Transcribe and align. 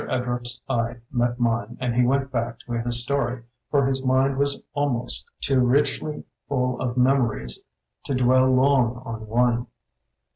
Ed 0.09 0.25
rupt's 0.25 0.59
eye 0.67 0.97
met 1.11 1.39
mine 1.39 1.77
and 1.79 1.93
he 1.93 2.03
went 2.03 2.31
back 2.31 2.57
to 2.61 2.71
his 2.71 3.03
story, 3.03 3.43
for 3.69 3.85
his 3.85 4.03
mind 4.03 4.35
was 4.35 4.59
almost 4.73 5.29
too 5.41 5.59
richly 5.59 6.23
full 6.49 6.81
of 6.81 6.97
memories 6.97 7.59
to 8.05 8.15
dwell 8.15 8.47
long 8.49 9.03
on 9.05 9.27
one. 9.27 9.67